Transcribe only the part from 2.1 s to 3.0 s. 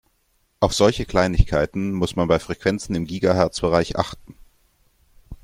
man bei Frequenzen